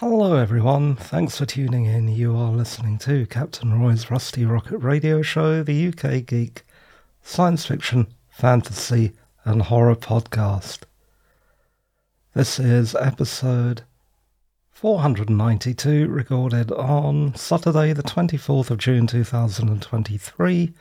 Hello, 0.00 0.36
everyone. 0.36 0.94
Thanks 0.94 1.38
for 1.38 1.46
tuning 1.46 1.86
in. 1.86 2.08
You 2.08 2.36
are 2.36 2.50
listening 2.50 2.98
to 2.98 3.24
Captain 3.24 3.80
Roy's 3.80 4.10
Rusty 4.10 4.44
Rocket 4.44 4.76
Radio 4.76 5.22
Show, 5.22 5.62
the 5.62 5.88
UK 5.88 6.26
Geek 6.26 6.66
science 7.22 7.64
fiction, 7.64 8.08
fantasy, 8.28 9.12
and 9.46 9.62
horror 9.62 9.96
podcast. 9.96 10.80
This 12.34 12.58
is 12.58 12.94
episode 12.94 13.84
492, 14.70 16.08
recorded 16.08 16.70
on 16.72 17.34
Saturday, 17.34 17.94
the 17.94 18.02
24th 18.02 18.68
of 18.68 18.76
June 18.76 19.06
2023 19.06 20.74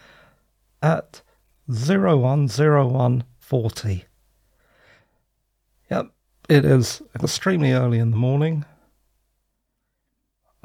at 0.84 1.22
010140. 1.70 4.06
Yep, 5.90 6.12
it 6.50 6.66
is 6.66 7.02
extremely 7.18 7.72
early 7.72 8.00
in 8.00 8.12
the 8.12 8.18
morning. 8.18 8.66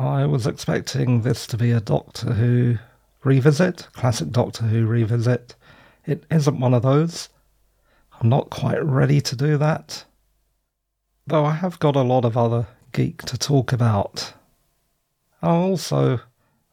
I 0.00 0.24
was 0.24 0.46
expecting 0.46 1.20
this 1.20 1.46
to 1.48 1.58
be 1.58 1.72
a 1.72 1.80
Doctor 1.80 2.32
Who 2.32 2.78
revisit, 3.22 3.86
classic 3.92 4.30
Doctor 4.30 4.64
Who 4.64 4.86
revisit. 4.86 5.54
It 6.06 6.24
isn't 6.30 6.58
one 6.58 6.72
of 6.72 6.80
those. 6.80 7.28
I'm 8.18 8.30
not 8.30 8.48
quite 8.48 8.82
ready 8.82 9.20
to 9.20 9.36
do 9.36 9.58
that. 9.58 10.06
Though 11.26 11.44
I 11.44 11.52
have 11.52 11.78
got 11.80 11.96
a 11.96 12.00
lot 12.00 12.24
of 12.24 12.34
other 12.34 12.66
geek 12.92 13.20
to 13.24 13.36
talk 13.36 13.74
about. 13.74 14.32
I'm 15.42 15.50
also 15.50 16.20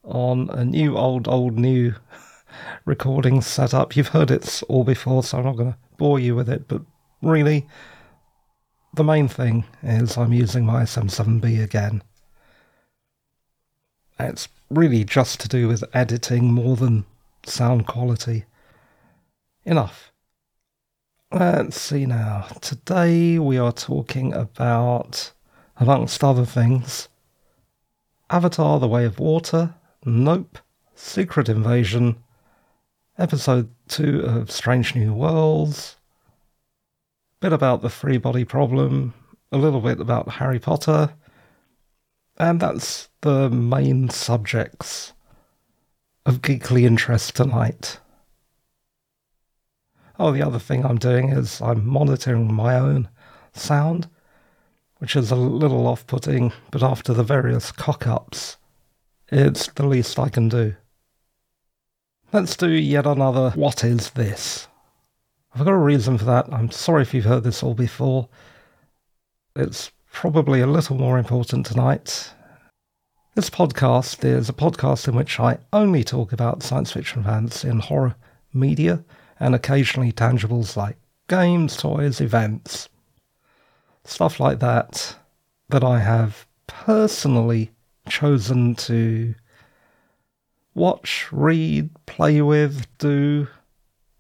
on 0.06 0.50
a 0.50 0.64
new, 0.64 0.98
old, 0.98 1.28
old, 1.28 1.60
new 1.60 1.96
recording 2.86 3.42
setup. 3.42 3.98
You've 3.98 4.08
heard 4.08 4.32
it 4.32 4.64
all 4.70 4.86
before, 4.86 5.22
so 5.22 5.40
I'm 5.40 5.44
not 5.44 5.58
going 5.58 5.74
to 5.74 5.80
bore 5.98 6.18
you 6.18 6.34
with 6.34 6.48
it, 6.48 6.70
but 6.70 6.82
really, 7.22 7.68
the 8.94 9.04
main 9.04 9.28
thing 9.28 9.66
is 9.84 10.18
I'm 10.18 10.32
using 10.32 10.66
my 10.66 10.84
SM7B 10.84 11.62
again. 11.62 12.04
It's 14.20 14.48
really 14.70 15.04
just 15.04 15.40
to 15.42 15.48
do 15.48 15.68
with 15.68 15.84
editing 15.94 16.52
more 16.52 16.76
than 16.76 17.06
sound 17.46 17.86
quality. 17.86 18.46
Enough. 19.66 20.12
Let's 21.32 21.80
see 21.80 22.06
now. 22.06 22.48
Today 22.62 23.38
we 23.38 23.58
are 23.58 23.72
talking 23.72 24.34
about, 24.34 25.34
amongst 25.78 26.24
other 26.24 26.46
things, 26.46 27.10
Avatar 28.30 28.80
The 28.80 28.88
Way 28.88 29.06
of 29.06 29.20
Water, 29.20 29.76
Nope, 30.06 30.58
Secret 30.96 31.48
Invasion, 31.48 32.16
Episode 33.18 33.70
2 33.90 34.22
of 34.22 34.52
Strange 34.52 34.96
New 34.96 35.14
Worlds, 35.14 35.98
bit 37.40 37.54
about 37.54 37.82
the 37.82 37.90
three 37.90 38.18
body 38.18 38.46
problem, 38.46 39.14
a 39.52 39.58
little 39.58 39.82
bit 39.82 40.00
about 40.00 40.30
Harry 40.30 40.60
Potter, 40.60 41.14
and 42.38 42.60
that's 42.60 43.10
the 43.22 43.50
main 43.50 44.10
subjects 44.10 45.14
of 46.26 46.42
geekly 46.42 46.84
interest 46.84 47.36
tonight. 47.36 48.00
Oh, 50.20 50.32
the 50.32 50.42
other 50.42 50.60
thing 50.60 50.86
I'm 50.86 50.98
doing 50.98 51.30
is 51.30 51.62
I'm 51.62 51.88
monitoring 51.88 52.54
my 52.54 52.78
own 52.78 53.10
sound, 53.54 54.10
which 54.98 55.16
is 55.16 55.32
a 55.32 55.36
little 55.36 55.88
off 55.88 56.08
putting, 56.08 56.52
but 56.72 56.84
after 56.84 57.14
the 57.14 57.24
various 57.24 57.72
cock 57.72 58.08
ups, 58.08 58.58
it's 59.30 59.68
the 59.68 59.86
least 59.86 60.18
I 60.18 60.30
can 60.30 60.50
do. 60.50 60.76
Let's 62.34 62.58
do 62.58 62.70
yet 62.70 63.06
another 63.06 63.52
What 63.52 63.84
is 63.84 64.12
This? 64.12 64.68
I've 65.54 65.66
got 65.66 65.74
a 65.74 65.78
reason 65.78 66.18
for 66.18 66.26
that. 66.26 66.52
I'm 66.52 66.70
sorry 66.72 67.02
if 67.02 67.14
you've 67.14 67.26
heard 67.26 67.44
this 67.44 67.64
all 67.64 67.74
before. 67.74 68.30
It's 69.56 69.92
probably 70.22 70.62
a 70.62 70.66
little 70.66 70.98
more 70.98 71.20
important 71.20 71.64
tonight. 71.64 72.34
This 73.36 73.52
podcast 73.52 74.26
is 74.26 74.50
a 74.50 74.54
podcast 74.54 75.08
in 75.08 75.16
which 75.16 75.40
I 75.40 75.60
only 75.72 76.04
talk 76.04 76.34
about 76.34 76.64
science 76.64 76.92
fiction 76.92 77.24
fans 77.24 77.64
in 77.64 77.78
horror 77.78 78.16
media 78.52 79.04
and 79.40 79.54
occasionally 79.54 80.12
tangibles 80.12 80.76
like 80.76 80.98
games, 81.30 81.78
toys, 81.78 82.20
events, 82.20 82.90
stuff 84.06 84.40
like 84.40 84.58
that, 84.58 85.18
that 85.70 85.84
I 85.84 86.00
have 86.00 86.48
personally 86.66 87.70
chosen 88.10 88.74
to 88.74 89.36
watch, 90.74 91.28
read, 91.32 91.92
play 92.08 92.42
with, 92.42 92.88
do, 92.98 93.50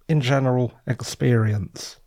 in 0.08 0.22
general, 0.22 0.74
experience. 0.86 1.98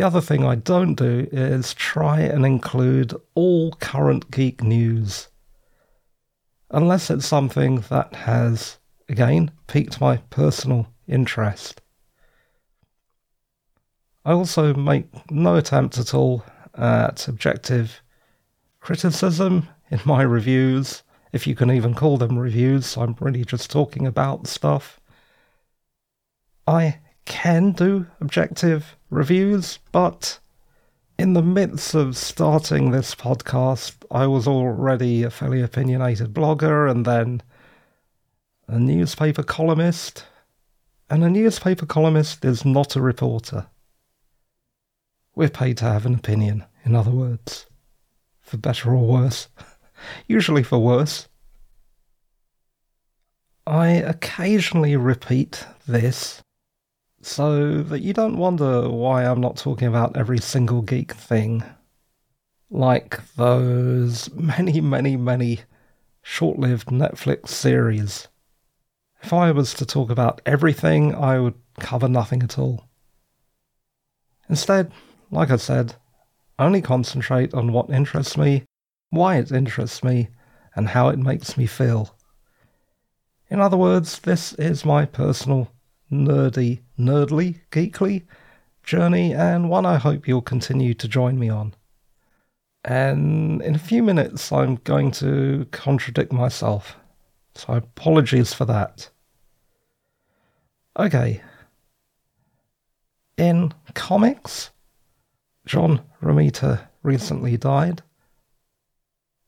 The 0.00 0.06
other 0.06 0.22
thing 0.22 0.46
I 0.46 0.54
don't 0.54 0.94
do 0.94 1.28
is 1.30 1.74
try 1.74 2.20
and 2.20 2.46
include 2.46 3.14
all 3.34 3.72
current 3.72 4.30
geek 4.30 4.62
news. 4.62 5.28
Unless 6.70 7.10
it's 7.10 7.26
something 7.26 7.84
that 7.90 8.14
has, 8.14 8.78
again, 9.10 9.50
piqued 9.66 10.00
my 10.00 10.16
personal 10.30 10.86
interest. 11.06 11.82
I 14.24 14.32
also 14.32 14.72
make 14.72 15.30
no 15.30 15.56
attempt 15.56 15.98
at 15.98 16.14
all 16.14 16.46
at 16.74 17.28
objective 17.28 18.00
criticism 18.80 19.68
in 19.90 20.00
my 20.06 20.22
reviews, 20.22 21.02
if 21.30 21.46
you 21.46 21.54
can 21.54 21.70
even 21.70 21.92
call 21.92 22.16
them 22.16 22.38
reviews. 22.38 22.96
I'm 22.96 23.16
really 23.20 23.44
just 23.44 23.70
talking 23.70 24.06
about 24.06 24.46
stuff. 24.46 24.98
I 26.66 27.00
can 27.26 27.72
do 27.72 28.06
objective 28.18 28.96
reviews, 29.10 29.78
but 29.92 30.38
in 31.18 31.34
the 31.34 31.42
midst 31.42 31.94
of 31.94 32.16
starting 32.16 32.90
this 32.90 33.14
podcast, 33.14 33.94
I 34.10 34.26
was 34.26 34.46
already 34.46 35.22
a 35.22 35.30
fairly 35.30 35.60
opinionated 35.60 36.32
blogger 36.32 36.90
and 36.90 37.04
then 37.04 37.42
a 38.66 38.78
newspaper 38.78 39.42
columnist 39.42 40.24
and 41.10 41.24
a 41.24 41.28
newspaper 41.28 41.86
columnist 41.86 42.44
is 42.44 42.64
not 42.64 42.94
a 42.94 43.02
reporter. 43.02 43.66
We're 45.34 45.50
paid 45.50 45.76
to 45.78 45.84
have 45.84 46.06
an 46.06 46.14
opinion, 46.14 46.64
in 46.84 46.94
other 46.94 47.10
words, 47.10 47.66
for 48.40 48.56
better 48.56 48.90
or 48.90 49.06
worse, 49.06 49.48
usually 50.28 50.62
for 50.62 50.78
worse. 50.78 51.28
I 53.66 53.88
occasionally 53.88 54.96
repeat 54.96 55.66
this 55.86 56.42
so 57.22 57.82
that 57.82 58.00
you 58.00 58.12
don't 58.12 58.36
wonder 58.36 58.88
why 58.88 59.24
I'm 59.24 59.40
not 59.40 59.56
talking 59.56 59.88
about 59.88 60.16
every 60.16 60.38
single 60.38 60.82
geek 60.82 61.12
thing. 61.12 61.64
Like 62.70 63.20
those 63.34 64.32
many, 64.34 64.80
many, 64.80 65.16
many 65.16 65.60
short 66.22 66.58
lived 66.58 66.88
Netflix 66.88 67.48
series 67.48 68.28
if 69.22 69.32
I 69.32 69.50
was 69.52 69.74
to 69.74 69.86
talk 69.86 70.10
about 70.10 70.40
everything, 70.46 71.14
I 71.14 71.38
would 71.38 71.54
cover 71.78 72.08
nothing 72.08 72.42
at 72.42 72.58
all. 72.58 72.88
Instead, 74.48 74.92
like 75.30 75.50
I 75.50 75.56
said, 75.56 75.94
only 76.58 76.82
concentrate 76.82 77.54
on 77.54 77.72
what 77.72 77.90
interests 77.90 78.36
me, 78.36 78.64
why 79.10 79.36
it 79.36 79.52
interests 79.52 80.02
me, 80.02 80.28
and 80.74 80.88
how 80.88 81.08
it 81.08 81.18
makes 81.18 81.56
me 81.56 81.66
feel. 81.66 82.16
In 83.48 83.60
other 83.60 83.76
words, 83.76 84.20
this 84.20 84.52
is 84.54 84.84
my 84.84 85.04
personal, 85.04 85.70
nerdy, 86.10 86.80
nerdly, 86.98 87.60
geekly 87.70 88.24
journey, 88.82 89.32
and 89.32 89.68
one 89.68 89.86
I 89.86 89.96
hope 89.98 90.26
you'll 90.26 90.42
continue 90.42 90.94
to 90.94 91.08
join 91.08 91.38
me 91.38 91.48
on. 91.48 91.74
And 92.84 93.60
in 93.62 93.74
a 93.74 93.78
few 93.78 94.02
minutes, 94.02 94.50
I'm 94.52 94.76
going 94.76 95.10
to 95.12 95.66
contradict 95.70 96.32
myself. 96.32 96.96
So 97.54 97.74
apologies 97.74 98.54
for 98.54 98.64
that. 98.64 99.10
Okay. 100.98 101.42
In 103.36 103.72
comics, 103.94 104.70
John 105.66 106.00
Romita 106.22 106.88
recently 107.02 107.56
died. 107.56 108.02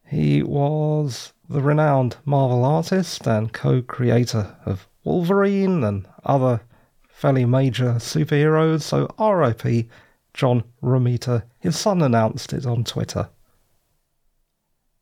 He 0.06 0.43
was 0.43 1.32
the 1.49 1.62
renowned 1.62 2.17
Marvel 2.25 2.65
artist 2.65 3.26
and 3.26 3.53
co 3.53 3.82
creator 3.82 4.56
of 4.67 4.87
Wolverine 5.05 5.83
and 5.85 6.07
other 6.25 6.63
fairly 7.09 7.45
major 7.45 7.95
superheroes, 7.95 8.83
so 8.83 9.07
RIP 9.19 9.89
John 10.35 10.65
Romita. 10.83 11.45
His 11.61 11.79
son 11.79 12.03
announced 12.03 12.53
it 12.53 12.67
on 12.67 12.85
Twitter. 12.85 13.29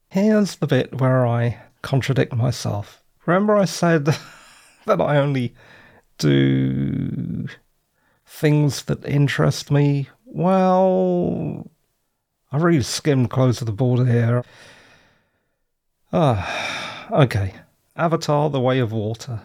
Here's 0.09 0.57
the 0.57 0.67
bit 0.67 1.01
where 1.01 1.27
I 1.27 1.63
contradict 1.83 2.35
myself. 2.35 3.03
Remember, 3.27 3.57
I 3.57 3.65
said 3.65 4.05
that 4.87 5.01
I 5.01 5.17
only 5.17 5.55
do 6.19 7.47
things 8.27 8.83
that 8.85 9.05
interest 9.05 9.71
me? 9.71 10.09
Well, 10.25 11.71
I 12.53 12.57
really 12.57 12.83
skimmed 12.83 13.31
close 13.31 13.59
to 13.59 13.65
the 13.65 13.73
border 13.73 14.05
here. 14.05 14.45
Ah, 16.13 17.09
okay. 17.13 17.55
Avatar 17.97 18.51
The 18.51 18.61
Way 18.61 18.79
of 18.81 18.93
Water. 18.93 19.41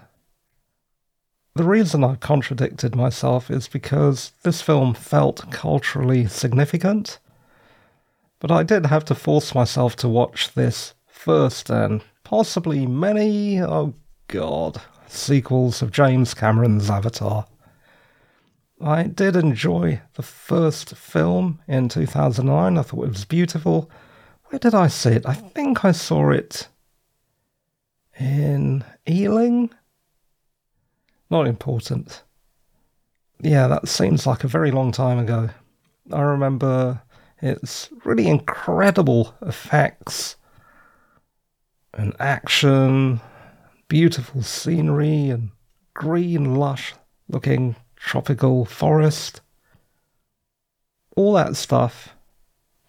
The 1.55 1.63
reason 1.63 2.03
I 2.03 2.15
contradicted 2.15 2.97
myself 2.97 3.49
is 3.49 3.69
because 3.69 4.33
this 4.43 4.61
film 4.61 4.93
felt 4.93 5.49
culturally 5.51 6.27
significant, 6.27 7.19
But 8.39 8.51
I 8.51 8.63
did 8.63 8.87
have 8.87 9.05
to 9.05 9.15
force 9.15 9.55
myself 9.55 9.95
to 9.97 10.09
watch 10.09 10.53
this 10.53 10.93
first 11.07 11.69
and 11.69 12.03
possibly 12.25 12.85
many, 12.85 13.61
oh 13.61 13.93
god, 14.27 14.81
sequels 15.07 15.81
of 15.81 15.91
James 15.91 16.33
Cameron's 16.33 16.89
Avatar. 16.89 17.45
I 18.81 19.03
did 19.03 19.37
enjoy 19.37 20.01
the 20.15 20.23
first 20.23 20.97
film 20.97 21.61
in 21.69 21.87
2009. 21.87 22.77
I 22.77 22.81
thought 22.81 23.05
it 23.05 23.09
was 23.09 23.23
beautiful. 23.23 23.89
Where 24.47 24.59
did 24.59 24.75
I 24.75 24.87
see 24.87 25.11
it? 25.11 25.25
I 25.25 25.33
think 25.33 25.85
I 25.85 25.93
saw 25.93 26.31
it 26.31 26.67
in 28.19 28.83
Ealing. 29.07 29.69
Not 31.29 31.47
important. 31.47 32.23
Yeah, 33.41 33.67
that 33.67 33.87
seems 33.87 34.25
like 34.25 34.43
a 34.43 34.49
very 34.49 34.71
long 34.71 34.91
time 34.91 35.19
ago. 35.19 35.49
I 36.11 36.21
remember 36.21 37.01
it's 37.41 37.89
really 38.03 38.27
incredible 38.27 39.35
effects 39.41 40.35
and 41.93 42.15
action, 42.19 43.21
beautiful 43.87 44.41
scenery, 44.41 45.29
and 45.29 45.51
green, 45.93 46.55
lush 46.55 46.93
looking 47.27 47.75
tropical 47.95 48.65
forest. 48.65 49.41
All 51.15 51.33
that 51.33 51.55
stuff 51.55 52.09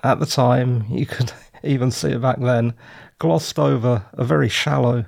at 0.02 0.20
the 0.20 0.26
time, 0.26 0.84
you 0.90 1.06
could 1.06 1.32
even 1.62 1.90
see 1.90 2.10
it 2.10 2.22
back 2.22 2.40
then, 2.40 2.74
glossed 3.18 3.58
over 3.58 4.04
a 4.12 4.24
very 4.24 4.48
shallow 4.48 5.06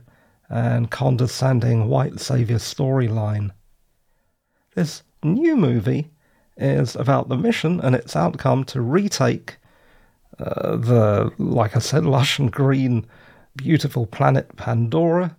and 0.49 0.91
condescending 0.91 1.89
white 1.89 2.21
saviour 2.21 2.59
storyline. 2.59 3.51
This 4.75 5.03
new 5.23 5.57
movie 5.57 6.11
is 6.57 6.97
about 6.97 7.29
the 7.29 7.37
mission 7.37 7.81
and 7.81 7.95
its 7.95 8.17
outcome 8.17 8.65
to 8.65 8.81
retake 8.81 9.59
uh, 10.39 10.77
the, 10.77 11.33
like 11.39 11.77
I 11.77 11.81
said, 11.81 12.05
lush 12.05 12.39
and 12.39 12.51
green, 12.51 13.07
beautiful 13.57 14.07
planet 14.07 14.57
Pandora 14.57 15.37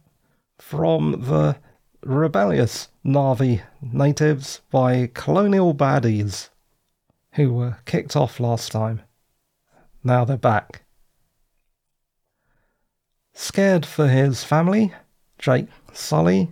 from 0.57 1.23
the 1.23 1.55
rebellious 2.03 2.89
Na'vi 3.05 3.61
natives 3.81 4.61
by 4.69 5.09
colonial 5.13 5.73
baddies 5.73 6.49
who 7.33 7.53
were 7.53 7.77
kicked 7.85 8.15
off 8.15 8.39
last 8.39 8.71
time. 8.71 9.01
Now 10.03 10.25
they're 10.25 10.37
back. 10.37 10.83
Scared 13.41 13.85
for 13.85 14.09
his 14.09 14.43
family, 14.43 14.93
Jake 15.37 15.69
Sully, 15.93 16.51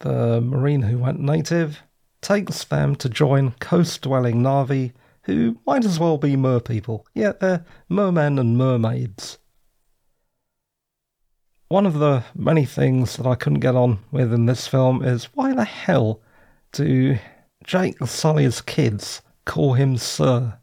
the 0.00 0.40
Marine 0.40 0.82
who 0.82 0.98
went 0.98 1.20
native, 1.20 1.84
takes 2.20 2.64
them 2.64 2.96
to 2.96 3.08
join 3.08 3.52
coast 3.60 4.02
dwelling 4.02 4.42
Na'vi 4.42 4.92
who 5.22 5.60
might 5.64 5.84
as 5.84 6.00
well 6.00 6.18
be 6.18 6.34
merpeople, 6.34 7.06
yet 7.14 7.38
they're 7.38 7.64
mermen 7.88 8.36
and 8.36 8.58
mermaids. 8.58 9.38
One 11.68 11.86
of 11.86 12.00
the 12.00 12.24
many 12.34 12.64
things 12.64 13.16
that 13.16 13.26
I 13.26 13.36
couldn't 13.36 13.60
get 13.60 13.76
on 13.76 14.00
with 14.10 14.32
in 14.32 14.46
this 14.46 14.66
film 14.66 15.04
is 15.04 15.26
why 15.34 15.54
the 15.54 15.64
hell 15.64 16.20
do 16.72 17.16
Jake 17.62 17.96
Sully's 18.06 18.60
kids 18.60 19.22
call 19.44 19.74
him 19.74 19.96
Sir? 19.96 20.58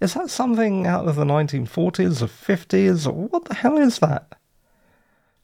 Is 0.00 0.14
that 0.14 0.30
something 0.30 0.86
out 0.86 1.08
of 1.08 1.16
the 1.16 1.24
1940s 1.24 2.22
or 2.22 2.26
50s? 2.26 3.06
Or 3.06 3.12
what 3.12 3.46
the 3.46 3.54
hell 3.54 3.76
is 3.76 3.98
that? 3.98 4.34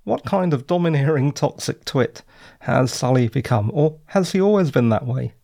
What 0.05 0.25
kind 0.25 0.53
of 0.53 0.67
domineering 0.67 1.33
toxic 1.33 1.85
twit 1.85 2.23
has 2.61 2.93
Sully 2.93 3.29
become? 3.29 3.71
Or 3.75 3.99
has 4.07 4.33
he 4.33 4.41
always 4.41 4.71
been 4.71 4.91
that 4.91 5.07
way? 5.07 5.35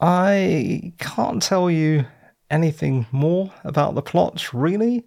I 0.00 0.94
can't 0.98 1.42
tell 1.42 1.70
you 1.70 2.06
anything 2.50 3.06
more 3.12 3.52
about 3.62 3.94
the 3.94 4.02
plot, 4.02 4.52
really. 4.52 5.04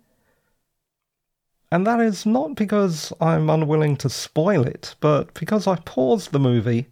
And 1.72 1.88
that 1.88 2.00
is 2.00 2.26
not 2.26 2.56
because 2.56 3.12
I'm 3.20 3.50
unwilling 3.50 3.98
to 3.98 4.10
spoil 4.10 4.64
it, 4.66 4.96
but 5.00 5.34
because 5.34 5.66
I 5.66 5.78
paused 5.78 6.32
the 6.32 6.40
movie. 6.40 6.86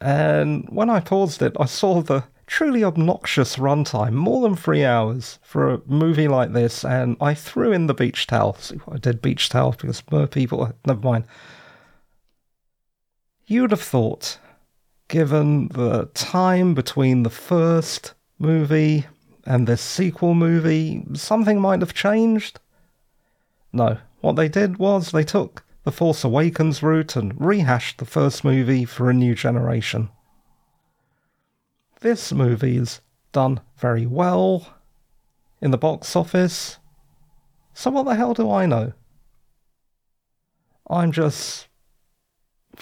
And 0.00 0.68
when 0.68 0.90
I 0.90 0.98
paused 0.98 1.40
it, 1.42 1.56
I 1.58 1.66
saw 1.66 2.02
the 2.02 2.24
truly 2.46 2.84
obnoxious 2.84 3.56
runtime, 3.56 4.12
more 4.12 4.42
than 4.42 4.56
three 4.56 4.84
hours 4.84 5.38
for 5.42 5.72
a 5.72 5.80
movie 5.86 6.28
like 6.28 6.52
this, 6.52 6.84
and 6.84 7.16
I 7.20 7.34
threw 7.34 7.72
in 7.72 7.86
the 7.86 7.94
beach 7.94 8.26
towel. 8.26 8.54
See 8.54 8.76
what 8.76 8.96
I 8.96 8.98
did, 8.98 9.20
beach 9.20 9.48
towel, 9.48 9.72
because 9.72 10.02
more 10.10 10.26
people, 10.26 10.72
never 10.86 11.00
mind. 11.00 11.24
You 13.46 13.62
would 13.62 13.70
have 13.72 13.80
thought, 13.80 14.38
given 15.08 15.68
the 15.68 16.06
time 16.14 16.74
between 16.74 17.22
the 17.22 17.30
first 17.30 18.14
movie 18.38 19.06
and 19.44 19.66
this 19.66 19.80
sequel 19.80 20.34
movie, 20.34 21.04
something 21.14 21.60
might 21.60 21.80
have 21.80 21.94
changed. 21.94 22.60
No, 23.72 23.98
what 24.20 24.36
they 24.36 24.48
did 24.48 24.78
was 24.78 25.10
they 25.10 25.24
took 25.24 25.64
the 25.84 25.92
Force 25.92 26.24
Awakens 26.24 26.82
route 26.82 27.14
and 27.14 27.40
rehashed 27.40 27.98
the 27.98 28.04
first 28.04 28.42
movie 28.42 28.84
for 28.84 29.08
a 29.08 29.14
new 29.14 29.36
generation. 29.36 30.08
This 32.06 32.32
movie's 32.32 33.00
done 33.32 33.58
very 33.78 34.06
well 34.06 34.76
in 35.60 35.72
the 35.72 35.76
box 35.76 36.14
office. 36.14 36.78
So 37.74 37.90
what 37.90 38.04
the 38.04 38.14
hell 38.14 38.32
do 38.32 38.48
I 38.48 38.64
know? 38.64 38.92
I'm 40.88 41.10
just. 41.10 41.66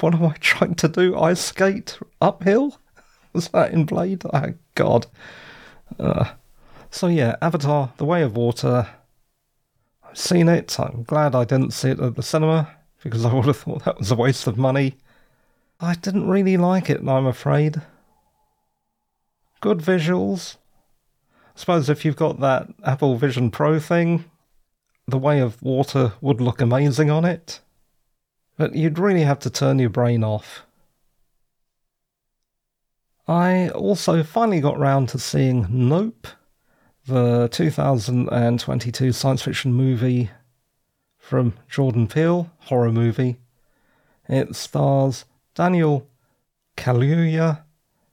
What 0.01 0.13
am 0.15 0.27
I 0.27 0.35
trying 0.41 0.75
to 0.75 0.89
do? 0.89 1.17
Ice 1.19 1.41
skate 1.41 1.99
uphill? 2.21 2.79
Was 3.33 3.49
that 3.49 3.73
in 3.73 3.87
Blade? 3.87 4.25
Oh, 4.31 4.53
God. 4.75 5.07
Uh, 5.99 6.33
so, 6.91 7.07
yeah, 7.07 7.37
Avatar 7.41 7.95
The 7.97 8.05
Way 8.05 8.21
of 8.21 8.37
Water. 8.37 8.87
I've 10.07 10.19
seen 10.19 10.51
it. 10.51 10.79
I'm 10.79 11.03
glad 11.03 11.35
I 11.35 11.45
didn't 11.45 11.73
see 11.73 11.89
it 11.89 11.99
at 11.99 12.15
the 12.15 12.23
cinema 12.23 12.77
because 13.03 13.25
I 13.25 13.33
would 13.33 13.47
have 13.47 13.57
thought 13.57 13.87
that 13.87 13.99
was 13.99 14.11
a 14.11 14.17
waste 14.17 14.47
of 14.47 14.59
money. 14.59 14.99
I 15.81 15.95
didn't 15.95 16.29
really 16.29 16.59
like 16.59 16.91
it, 16.91 17.01
I'm 17.09 17.25
afraid 17.25 17.81
good 19.65 19.79
visuals. 19.79 20.57
I 21.57 21.59
suppose 21.59 21.89
if 21.89 22.05
you've 22.05 22.17
got 22.17 22.39
that 22.41 22.69
Apple 22.85 23.17
Vision 23.17 23.51
Pro 23.51 23.81
thing, 23.81 24.27
the 25.09 25.17
way 25.17 25.41
of 25.41 25.63
water 25.63 26.13
would 26.21 26.39
look 26.39 26.61
amazing 26.61 27.11
on 27.11 27.25
it. 27.25 27.61
But 28.59 28.75
you'd 28.75 28.99
really 28.99 29.23
have 29.23 29.39
to 29.39 29.49
turn 29.49 29.79
your 29.79 29.89
brain 29.89 30.23
off. 30.23 30.67
I 33.27 33.71
also 33.71 34.23
finally 34.23 34.61
got 34.61 34.79
round 34.79 35.09
to 35.09 35.19
seeing 35.19 35.67
Nope, 35.71 36.29
the 37.07 37.49
2022 37.51 39.13
science 39.13 39.41
fiction 39.41 39.73
movie 39.73 40.29
from 41.17 41.55
Jordan 41.71 42.07
Peele, 42.07 42.51
horror 42.59 42.93
movie. 42.93 43.39
It 44.29 44.57
stars 44.57 45.25
Daniel 45.55 46.07
Kaluuya 46.77 47.63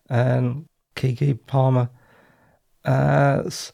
and 0.09 0.65
Keke 0.95 1.45
Palmer 1.47 1.89
as 2.83 3.73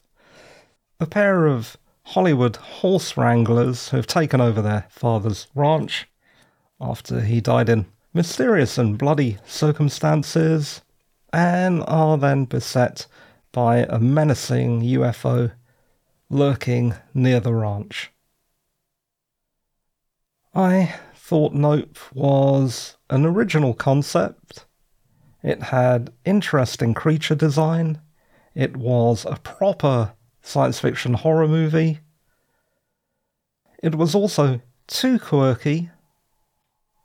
a 1.00 1.06
pair 1.06 1.46
of 1.46 1.76
Hollywood 2.04 2.56
horse 2.56 3.16
wranglers 3.16 3.88
who 3.88 3.96
have 3.96 4.06
taken 4.06 4.40
over 4.40 4.62
their 4.62 4.86
father's 4.88 5.46
ranch 5.54 6.08
after 6.80 7.20
he 7.20 7.40
died 7.40 7.68
in 7.68 7.86
mysterious 8.14 8.78
and 8.78 8.96
bloody 8.98 9.38
circumstances 9.46 10.82
and 11.32 11.84
are 11.86 12.16
then 12.16 12.44
beset 12.44 13.06
by 13.52 13.78
a 13.88 13.98
menacing 13.98 14.82
UFO 14.82 15.52
lurking 16.30 16.94
near 17.14 17.40
the 17.40 17.54
ranch. 17.54 18.10
I 20.54 20.94
thought 21.14 21.52
Nope 21.52 21.98
was 22.14 22.96
an 23.10 23.26
original 23.26 23.74
concept 23.74 24.64
it 25.48 25.62
had 25.62 26.12
interesting 26.26 26.92
creature 26.92 27.34
design. 27.34 28.02
It 28.54 28.76
was 28.76 29.24
a 29.24 29.36
proper 29.36 30.12
science 30.42 30.78
fiction 30.78 31.14
horror 31.14 31.48
movie. 31.48 32.00
It 33.82 33.94
was 33.94 34.14
also 34.14 34.60
too 34.88 35.18
quirky. 35.18 35.88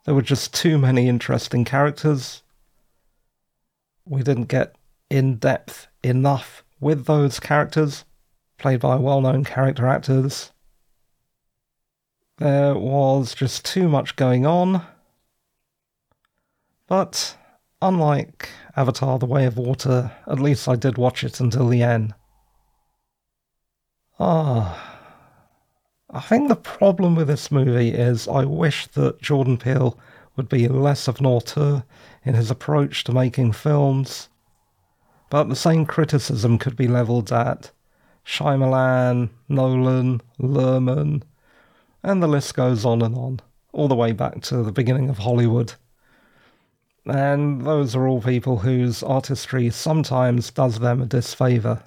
There 0.04 0.14
were 0.14 0.20
just 0.20 0.52
too 0.52 0.76
many 0.76 1.08
interesting 1.08 1.64
characters. 1.64 2.42
We 4.04 4.22
didn't 4.22 4.48
get 4.48 4.76
in 5.08 5.36
depth 5.36 5.86
enough 6.02 6.64
with 6.80 7.06
those 7.06 7.40
characters, 7.40 8.04
played 8.58 8.80
by 8.80 8.96
well 8.96 9.22
known 9.22 9.44
character 9.44 9.86
actors. 9.86 10.52
There 12.36 12.74
was 12.74 13.34
just 13.34 13.64
too 13.64 13.88
much 13.88 14.16
going 14.16 14.44
on. 14.44 14.84
But 16.86 17.38
unlike 17.84 18.48
Avatar 18.76 19.18
The 19.18 19.26
Way 19.26 19.44
of 19.44 19.58
Water, 19.58 20.10
at 20.26 20.40
least 20.40 20.68
I 20.68 20.74
did 20.74 20.96
watch 20.96 21.22
it 21.22 21.38
until 21.38 21.68
the 21.68 21.82
end. 21.82 22.14
Ah. 24.18 24.90
I 26.10 26.20
think 26.20 26.48
the 26.48 26.56
problem 26.56 27.14
with 27.14 27.26
this 27.26 27.50
movie 27.50 27.90
is 27.90 28.26
I 28.26 28.44
wish 28.44 28.86
that 28.88 29.20
Jordan 29.20 29.58
Peele 29.58 29.98
would 30.36 30.48
be 30.48 30.66
less 30.66 31.08
of 31.08 31.20
an 31.20 31.26
auteur 31.26 31.84
in 32.24 32.34
his 32.34 32.50
approach 32.50 33.04
to 33.04 33.12
making 33.12 33.52
films. 33.52 34.28
But 35.28 35.48
the 35.48 35.56
same 35.56 35.84
criticism 35.84 36.58
could 36.58 36.76
be 36.76 36.88
levelled 36.88 37.32
at 37.32 37.70
Shyamalan, 38.24 39.28
Nolan, 39.48 40.22
Luhrmann, 40.40 41.22
and 42.02 42.22
the 42.22 42.28
list 42.28 42.54
goes 42.54 42.84
on 42.84 43.02
and 43.02 43.14
on, 43.14 43.40
all 43.72 43.88
the 43.88 43.94
way 43.94 44.12
back 44.12 44.40
to 44.42 44.62
the 44.62 44.72
beginning 44.72 45.10
of 45.10 45.18
Hollywood. 45.18 45.74
And 47.06 47.66
those 47.66 47.94
are 47.94 48.08
all 48.08 48.22
people 48.22 48.58
whose 48.58 49.02
artistry 49.02 49.70
sometimes 49.70 50.50
does 50.50 50.78
them 50.78 51.02
a 51.02 51.06
disfavour. 51.06 51.82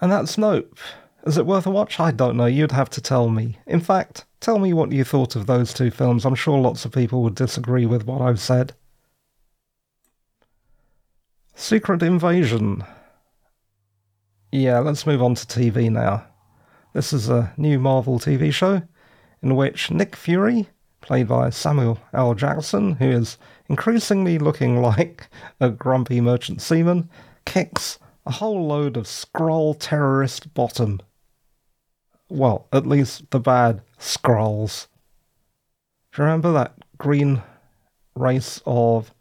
And 0.00 0.12
that's 0.12 0.36
Nope. 0.36 0.78
Is 1.26 1.38
it 1.38 1.46
worth 1.46 1.66
a 1.66 1.70
watch? 1.70 1.98
I 1.98 2.10
don't 2.10 2.36
know. 2.36 2.44
You'd 2.44 2.72
have 2.72 2.90
to 2.90 3.00
tell 3.00 3.30
me. 3.30 3.56
In 3.66 3.80
fact, 3.80 4.26
tell 4.40 4.58
me 4.58 4.74
what 4.74 4.92
you 4.92 5.04
thought 5.04 5.36
of 5.36 5.46
those 5.46 5.72
two 5.72 5.90
films. 5.90 6.26
I'm 6.26 6.34
sure 6.34 6.58
lots 6.58 6.84
of 6.84 6.92
people 6.92 7.22
would 7.22 7.34
disagree 7.34 7.86
with 7.86 8.04
what 8.04 8.20
I've 8.20 8.40
said. 8.40 8.74
Secret 11.54 12.02
Invasion. 12.02 12.84
Yeah, 14.52 14.80
let's 14.80 15.06
move 15.06 15.22
on 15.22 15.34
to 15.36 15.46
TV 15.46 15.90
now. 15.90 16.26
This 16.92 17.14
is 17.14 17.30
a 17.30 17.54
new 17.56 17.78
Marvel 17.78 18.18
TV 18.18 18.52
show 18.52 18.82
in 19.42 19.56
which 19.56 19.90
Nick 19.90 20.14
Fury, 20.14 20.68
played 21.04 21.28
by 21.28 21.50
Samuel 21.50 22.00
L. 22.14 22.34
Jackson, 22.34 22.94
who 22.94 23.10
is 23.10 23.36
increasingly 23.68 24.38
looking 24.38 24.80
like 24.82 25.28
a 25.60 25.68
grumpy 25.68 26.20
merchant 26.20 26.62
seaman, 26.62 27.10
kicks 27.44 27.98
a 28.24 28.32
whole 28.32 28.66
load 28.66 28.96
of 28.96 29.04
Skrull 29.04 29.76
terrorist 29.78 30.54
bottom. 30.54 31.00
Well, 32.30 32.66
at 32.72 32.86
least 32.86 33.30
the 33.30 33.38
bad 33.38 33.82
Skrulls. 33.98 34.86
Do 36.12 36.22
you 36.22 36.24
remember 36.24 36.52
that 36.52 36.74
green 36.96 37.42
race 38.16 38.62
of 38.64 39.12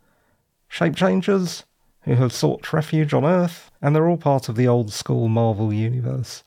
shape 0.70 0.96
changers 0.96 1.66
who 2.04 2.16
have 2.16 2.32
sought 2.32 2.72
refuge 2.72 3.13
on 3.13 3.25
Earth? 3.25 3.72
And 3.82 3.94
they're 3.94 4.08
all 4.08 4.18
part 4.18 4.48
of 4.48 4.56
the 4.56 4.70
old 4.70 4.94
school 4.94 5.28
Marvel 5.28 5.74
universe. 5.74 6.46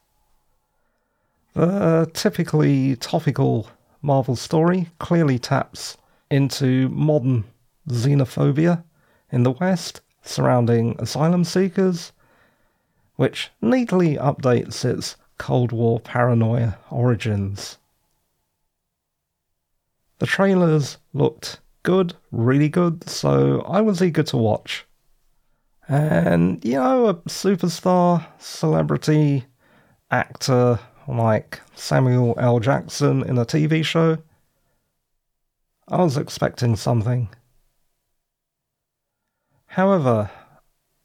The 1.53 2.11
typically 2.15 2.97
topical 2.97 3.69
Marvel 4.03 4.37
story 4.37 4.89
clearly 4.99 5.39
taps 5.39 5.97
into 6.31 6.89
modern 6.91 7.45
xenophobia 7.89 8.85
in 9.31 9.43
the 9.43 9.53
West 9.53 10.01
surrounding 10.23 10.97
asylum 10.99 11.45
seekers, 11.45 12.13
which 13.17 13.51
neatly 13.61 14.17
updates 14.17 14.85
its 14.85 15.17
Cold 15.39 15.73
War 15.73 16.01
paranoia 16.01 16.79
origins. 16.91 17.79
The 20.19 20.27
trailers 20.27 20.99
looked 21.13 21.61
good, 21.83 22.15
really 22.31 22.69
good, 22.69 23.09
so 23.09 23.61
I 23.63 23.81
was 23.81 24.03
eager 24.03 24.23
to 24.25 24.37
watch. 24.37 24.87
And, 25.89 26.65
you 26.65 26.75
know, 26.75 27.09
a 27.09 27.15
superstar, 27.15 28.27
celebrity, 28.39 29.45
actor 30.11 30.81
like 31.09 31.61
Samuel 31.75 32.35
L. 32.39 32.61
Jackson 32.61 33.23
in 33.23 33.39
a 33.39 33.47
TV 33.47 33.85
show, 33.85 34.19
I 35.89 36.03
was 36.03 36.17
expecting 36.17 36.77
something. 36.77 37.29
However, 39.67 40.31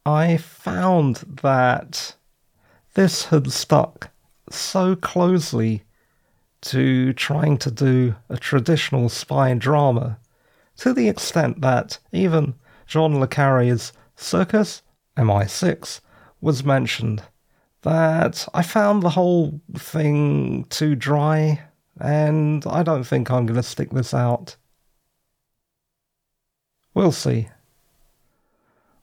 I 0.05 0.37
found 0.37 1.17
that 1.43 2.15
this 2.93 3.25
had 3.25 3.51
stuck 3.51 4.09
so 4.49 4.95
closely 4.95 5.83
to 6.61 7.13
trying 7.13 7.57
to 7.57 7.71
do 7.71 8.15
a 8.29 8.37
traditional 8.37 9.09
spy 9.09 9.53
drama 9.53 10.19
to 10.77 10.93
the 10.93 11.09
extent 11.09 11.61
that 11.61 11.99
even 12.11 12.55
John 12.87 13.19
Le 13.19 13.27
Carre's 13.27 13.93
Circus 14.15 14.81
MI6 15.17 16.01
was 16.39 16.63
mentioned 16.63 17.23
that 17.83 18.47
I 18.53 18.61
found 18.61 19.01
the 19.01 19.09
whole 19.09 19.59
thing 19.75 20.65
too 20.69 20.95
dry, 20.95 21.61
and 21.99 22.65
I 22.67 22.83
don't 22.83 23.03
think 23.03 23.29
I'm 23.29 23.45
going 23.45 23.57
to 23.57 23.63
stick 23.63 23.91
this 23.91 24.13
out. 24.13 24.55
We'll 26.93 27.11
see. 27.11 27.47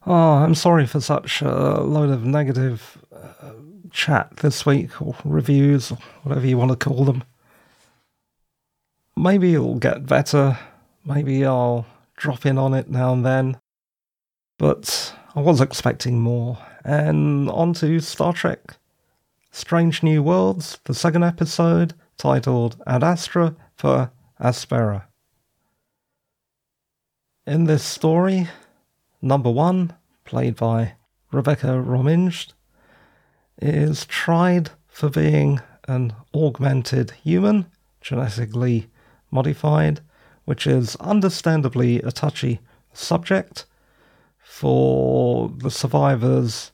Oh, 0.05 0.13
I'm 0.13 0.55
sorry 0.55 0.85
for 0.85 1.01
such 1.01 1.41
a 1.41 1.81
load 1.81 2.09
of 2.09 2.23
negative 2.23 2.97
uh, 3.13 3.51
chat 3.91 4.37
this 4.37 4.65
week, 4.65 5.01
or 5.01 5.15
reviews, 5.25 5.91
or 5.91 5.97
whatever 6.23 6.47
you 6.47 6.57
want 6.57 6.71
to 6.71 6.77
call 6.77 7.03
them. 7.03 7.23
Maybe 9.17 9.53
it'll 9.53 9.75
get 9.75 10.05
better. 10.05 10.57
Maybe 11.05 11.45
I'll 11.45 11.85
drop 12.15 12.45
in 12.45 12.57
on 12.57 12.73
it 12.73 12.89
now 12.89 13.11
and 13.11 13.25
then. 13.25 13.59
But 14.57 15.13
I 15.35 15.41
was 15.41 15.59
expecting 15.59 16.21
more. 16.21 16.57
And 16.89 17.51
on 17.51 17.73
to 17.73 17.99
Star 17.99 18.33
Trek 18.33 18.77
Strange 19.51 20.01
New 20.01 20.23
Worlds, 20.23 20.79
the 20.85 20.95
second 20.95 21.21
episode, 21.21 21.93
titled 22.17 22.81
Ad 22.87 23.03
Astra 23.03 23.55
per 23.77 24.09
Aspera. 24.39 25.03
In 27.45 27.65
this 27.65 27.83
story, 27.83 28.47
number 29.21 29.51
one, 29.51 29.93
played 30.25 30.55
by 30.55 30.93
Rebecca 31.31 31.67
Romijn, 31.67 32.51
is 33.61 34.07
tried 34.07 34.71
for 34.87 35.09
being 35.09 35.61
an 35.87 36.15
augmented 36.33 37.11
human, 37.23 37.67
genetically 38.01 38.89
modified, 39.29 40.01
which 40.45 40.65
is 40.65 40.95
understandably 40.95 42.01
a 42.01 42.11
touchy 42.11 42.61
subject 42.93 43.65
for 44.39 45.53
the 45.55 45.69
survivors 45.69 46.71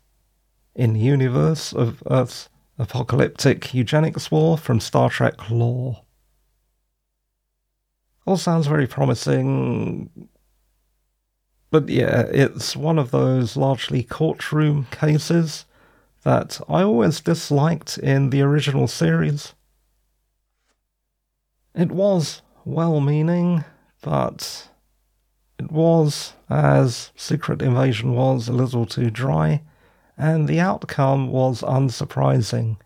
in 0.76 0.96
universe 0.96 1.74
of 1.74 2.04
Earth's 2.10 2.50
apocalyptic 2.78 3.74
eugenics 3.74 4.30
war 4.30 4.58
from 4.58 4.80
Star 4.80 5.10
Trek 5.10 5.50
lore. 5.50 6.02
All 8.28 8.38
sounds 8.38 8.68
very 8.68 8.88
promising, 8.88 10.30
but 11.70 11.88
yeah, 11.90 12.22
it's 12.32 12.76
one 12.76 13.00
of 13.00 13.12
those 13.12 13.56
largely 13.56 14.04
courtroom 14.04 14.88
cases 14.92 15.66
that 16.24 16.60
I 16.68 16.82
always 16.82 17.22
disliked 17.22 17.98
in 18.00 18.32
the 18.32 18.42
original 18.42 18.88
series. 18.88 19.54
It 21.76 21.92
was 21.92 22.42
well 22.66 23.00
meaning, 23.00 23.64
but 24.02 24.70
it 25.60 25.72
was, 25.72 26.34
as 26.50 27.12
Secret 27.16 27.62
Invasion 27.62 28.14
was, 28.14 28.48
a 28.48 28.54
little 28.54 28.86
too 28.86 29.12
dry, 29.12 29.62
and 30.18 30.48
the 30.48 30.60
outcome 30.60 31.30
was 31.30 31.62
unsurprising. 31.62 32.78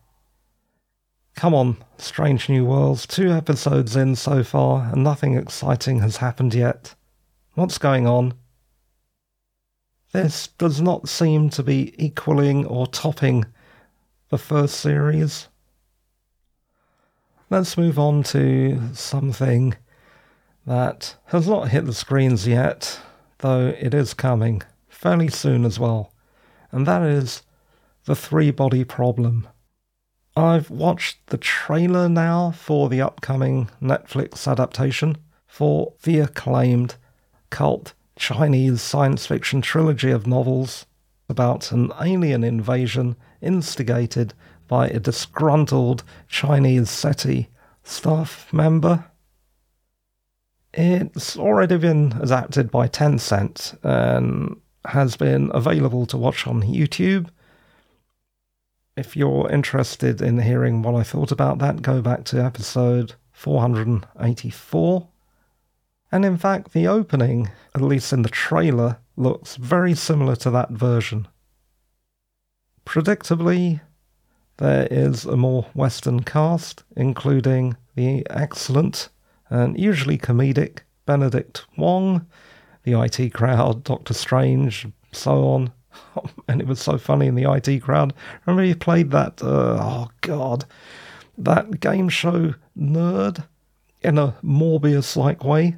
Come 1.36 1.54
on, 1.54 1.78
Strange 1.98 2.50
New 2.50 2.66
Worlds, 2.66 3.08
two 3.08 3.32
episodes 3.32 3.96
in 3.96 4.16
so 4.16 4.44
far, 4.44 4.90
and 4.92 5.04
nothing 5.04 5.36
exciting 5.36 6.00
has 6.00 6.18
happened 6.18 6.54
yet. 6.54 6.96
What's 7.54 7.78
going 7.78 8.08
on? 8.08 8.34
This 10.12 10.48
does 10.48 10.82
not 10.82 11.08
seem 11.08 11.50
to 11.52 11.64
be 11.64 11.94
equaling 12.04 12.66
or 12.66 12.88
topping 12.88 13.46
the 14.30 14.38
first 14.38 14.80
series. 14.80 15.48
Let's 17.50 17.78
move 17.78 17.98
on 17.98 18.24
to 18.24 18.80
something 18.94 19.76
that 20.66 21.16
has 21.26 21.48
not 21.48 21.70
hit 21.70 21.86
the 21.86 21.94
screens 21.94 22.48
yet, 22.48 23.00
though 23.40 23.68
it 23.80 23.94
is 23.94 24.14
coming 24.14 24.62
fairly 24.88 25.30
soon 25.30 25.66
as 25.66 25.80
well, 25.80 26.12
and 26.72 26.86
that 26.86 27.02
is 27.04 27.42
the 28.06 28.16
three 28.16 28.52
body 28.52 28.84
problem. 28.84 29.48
I've 30.36 30.70
watched 30.70 31.28
the 31.28 31.38
trailer 31.38 32.08
now 32.08 32.52
for 32.52 32.90
the 32.90 33.02
upcoming 33.02 33.70
Netflix 33.82 34.50
adaptation 34.50 35.18
for 35.48 35.94
the 36.04 36.20
acclaimed 36.20 36.96
cult 37.50 37.94
Chinese 38.16 38.82
science 38.82 39.26
fiction 39.26 39.62
trilogy 39.62 40.12
of 40.12 40.28
novels 40.28 40.86
about 41.28 41.72
an 41.72 41.92
alien 42.02 42.44
invasion 42.44 43.16
instigated 43.42 44.34
by 44.68 44.88
a 44.88 45.00
disgruntled 45.00 46.04
Chinese 46.28 46.90
SETI 46.90 47.50
staff 47.84 48.52
member. 48.54 49.06
It's 50.74 51.36
already 51.36 51.78
been 51.78 52.14
adapted 52.22 52.70
by 52.70 52.88
Tencent 52.88 53.78
and 53.84 54.58
has 54.90 55.16
been 55.16 55.52
available 55.54 56.06
to 56.08 56.18
watch 56.18 56.48
on 56.48 56.62
YouTube. 56.64 57.30
If 58.98 59.16
you're 59.16 59.50
interested 59.50 60.22
in 60.22 60.40
hearing 60.40 60.82
what 60.82 60.96
I 60.96 61.04
thought 61.04 61.32
about 61.32 61.60
that, 61.60 61.82
go 61.82 62.02
back 62.02 62.26
to 62.26 62.44
episode 62.44 63.14
484. 63.32 65.08
And 66.12 66.26
in 66.26 66.38
fact, 66.38 66.74
the 66.74 66.88
opening, 66.88 67.50
at 67.76 67.82
least 67.82 68.12
in 68.12 68.24
the 68.24 68.30
trailer, 68.30 68.98
looks 69.16 69.56
very 69.56 69.94
similar 69.94 70.36
to 70.38 70.50
that 70.52 70.72
version. 70.72 71.28
Predictably, 72.86 73.82
there 74.58 74.88
is 74.90 75.26
a 75.26 75.38
more 75.38 75.68
Western 75.74 76.24
cast, 76.24 76.84
including 76.96 77.78
the 77.96 78.26
excellent 78.30 79.10
and 79.50 79.80
usually 79.80 80.18
comedic 80.18 80.80
Benedict 81.06 81.66
Wong, 81.78 82.28
the 82.90 83.02
IT 83.02 83.34
crowd, 83.34 83.84
Doctor 83.84 84.14
Strange, 84.14 84.88
so 85.12 85.48
on. 85.48 85.72
and 86.48 86.62
it 86.62 86.68
was 86.68 86.80
so 86.80 86.98
funny 86.98 87.28
in 87.28 87.36
the 87.36 87.52
IT 87.52 87.82
crowd. 87.82 88.14
Remember 88.46 88.64
you 88.64 88.76
played 88.76 89.12
that, 89.12 89.42
uh, 89.42 89.78
oh 89.80 90.10
God, 90.22 90.66
that 91.38 91.80
game 91.80 92.10
show 92.10 92.54
nerd 92.78 93.46
in 94.02 94.18
a 94.18 94.36
Morbius 94.44 95.16
like 95.16 95.44
way? 95.44 95.78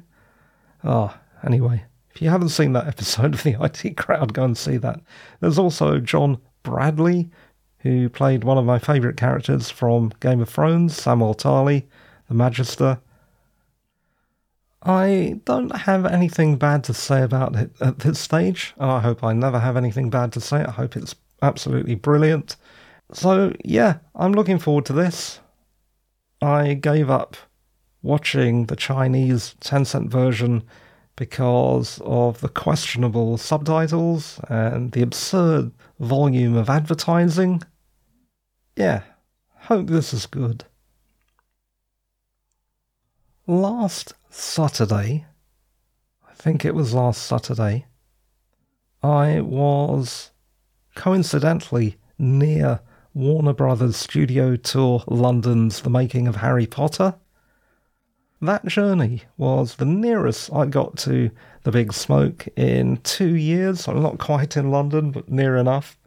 Ah, 0.84 1.14
oh, 1.14 1.46
anyway, 1.46 1.84
if 2.14 2.22
you 2.22 2.28
haven't 2.28 2.50
seen 2.50 2.72
that 2.72 2.86
episode 2.88 3.34
of 3.34 3.42
the 3.42 3.56
IT 3.60 3.96
crowd, 3.96 4.32
go 4.32 4.44
and 4.44 4.56
see 4.56 4.76
that. 4.78 5.00
There's 5.40 5.58
also 5.58 5.98
John 5.98 6.38
Bradley, 6.62 7.30
who 7.78 8.08
played 8.08 8.44
one 8.44 8.58
of 8.58 8.64
my 8.64 8.78
favourite 8.78 9.16
characters 9.16 9.70
from 9.70 10.12
Game 10.20 10.40
of 10.40 10.48
Thrones, 10.48 10.98
Samwell 10.98 11.36
Tarly, 11.36 11.84
the 12.28 12.34
Magister. 12.34 13.00
I 14.84 15.40
don't 15.44 15.74
have 15.74 16.04
anything 16.04 16.56
bad 16.56 16.82
to 16.84 16.94
say 16.94 17.22
about 17.22 17.54
it 17.56 17.70
at 17.80 18.00
this 18.00 18.18
stage. 18.18 18.74
And 18.78 18.90
I 18.90 19.00
hope 19.00 19.22
I 19.22 19.32
never 19.32 19.60
have 19.60 19.76
anything 19.76 20.10
bad 20.10 20.32
to 20.32 20.40
say. 20.40 20.64
I 20.64 20.70
hope 20.72 20.96
it's 20.96 21.14
absolutely 21.40 21.94
brilliant. 21.94 22.56
So, 23.12 23.52
yeah, 23.64 23.98
I'm 24.14 24.32
looking 24.32 24.58
forward 24.58 24.86
to 24.86 24.92
this. 24.92 25.40
I 26.40 26.74
gave 26.74 27.10
up 27.10 27.36
watching 28.02 28.66
the 28.66 28.76
Chinese 28.76 29.54
Tencent 29.60 30.10
version 30.10 30.64
because 31.14 32.00
of 32.04 32.40
the 32.40 32.48
questionable 32.48 33.36
subtitles 33.36 34.40
and 34.48 34.90
the 34.92 35.02
absurd 35.02 35.70
volume 36.00 36.56
of 36.56 36.68
advertising. 36.68 37.62
Yeah, 38.76 39.02
hope 39.54 39.86
this 39.86 40.12
is 40.12 40.26
good. 40.26 40.64
Last 43.46 44.14
Saturday, 44.34 45.26
I 46.26 46.32
think 46.32 46.64
it 46.64 46.74
was 46.74 46.94
last 46.94 47.20
Saturday, 47.20 47.84
I 49.02 49.42
was 49.42 50.30
coincidentally 50.94 51.96
near 52.18 52.80
Warner 53.12 53.52
Brothers 53.52 53.94
Studio 53.98 54.56
Tour 54.56 55.04
London's 55.06 55.82
The 55.82 55.90
Making 55.90 56.28
of 56.28 56.36
Harry 56.36 56.66
Potter. 56.66 57.16
That 58.40 58.64
journey 58.66 59.24
was 59.36 59.76
the 59.76 59.84
nearest 59.84 60.50
I 60.50 60.64
got 60.64 60.96
to 60.98 61.30
the 61.64 61.70
Big 61.70 61.92
Smoke 61.92 62.48
in 62.56 62.96
two 63.02 63.36
years. 63.36 63.86
I'm 63.86 64.02
not 64.02 64.18
quite 64.18 64.56
in 64.56 64.70
London, 64.70 65.10
but 65.10 65.28
near 65.28 65.58
enough. 65.58 65.98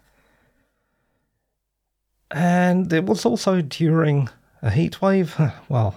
And 2.32 2.92
it 2.92 3.06
was 3.06 3.24
also 3.24 3.62
during 3.62 4.30
a 4.66 4.72
heat 4.72 5.02
wave. 5.02 5.40
Well, 5.70 5.96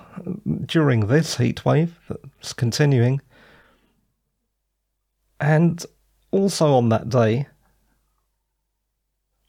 during 0.66 1.06
this 1.06 1.38
heat 1.38 1.64
wave 1.64 1.98
that's 2.08 2.52
continuing. 2.52 3.20
And 5.40 5.84
also 6.30 6.74
on 6.74 6.90
that 6.90 7.08
day, 7.08 7.46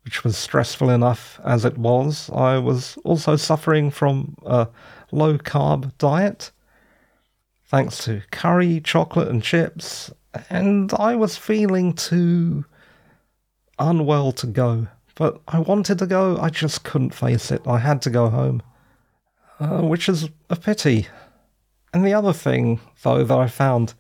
which 0.06 0.24
was 0.24 0.38
stressful 0.38 0.90
enough 0.90 1.40
as 1.44 1.66
it 1.66 1.78
was, 1.78 2.30
I 2.32 2.58
was 2.58 2.98
also 3.04 3.36
suffering 3.36 3.92
from 3.92 4.36
a 4.46 4.68
low 5.12 5.38
carb 5.38 5.92
diet, 5.98 6.52
thanks 7.66 8.04
to 8.06 8.22
curry, 8.32 8.80
chocolate, 8.82 9.28
and 9.28 9.44
chips, 9.44 10.12
and 10.50 10.94
I 10.94 11.16
was 11.16 11.38
feeling 11.38 11.94
too 11.94 12.66
unwell 13.78 14.32
to 14.34 14.48
go. 14.48 14.88
But 15.16 15.42
I 15.48 15.60
wanted 15.60 16.00
to 16.00 16.08
go, 16.08 16.38
I 16.38 16.50
just 16.50 16.84
couldn't 16.84 17.14
face 17.14 17.52
it. 17.52 17.62
I 17.68 17.80
had 17.80 18.02
to 18.04 18.10
go 18.10 18.30
home, 18.30 18.62
uh, 19.60 19.82
which 19.82 20.08
is 20.08 20.30
a 20.50 20.56
pity. 20.56 21.08
And 21.94 22.06
the 22.06 22.14
other 22.14 22.34
thing, 22.34 22.80
though, 23.04 23.24
that 23.24 23.38
I 23.38 23.48
found 23.48 23.94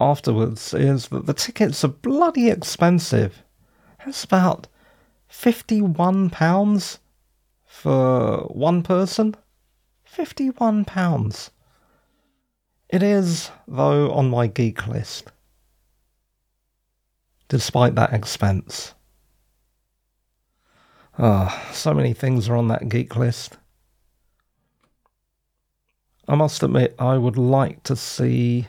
afterwards 0.00 0.72
is 0.74 1.08
that 1.08 1.26
the 1.26 1.34
tickets 1.34 1.84
are 1.84 1.88
bloody 1.88 2.48
expensive. 2.48 3.42
It's 4.06 4.24
about 4.24 4.66
£51 5.30 6.98
for 7.66 8.38
one 8.48 8.82
person. 8.82 9.36
£51. 10.10 11.50
It 12.88 13.02
is, 13.02 13.50
though, 13.68 14.10
on 14.10 14.30
my 14.30 14.46
geek 14.48 14.86
list. 14.86 15.30
Despite 17.48 17.94
that 17.94 18.12
expense. 18.12 18.94
Ah, 21.18 21.66
oh, 21.68 21.72
so 21.72 21.92
many 21.92 22.14
things 22.14 22.48
are 22.48 22.56
on 22.56 22.68
that 22.68 22.88
geek 22.88 23.14
list. 23.14 23.58
I 26.30 26.36
must 26.36 26.62
admit, 26.62 26.94
I 26.96 27.18
would 27.18 27.36
like 27.36 27.82
to 27.82 27.96
see 27.96 28.68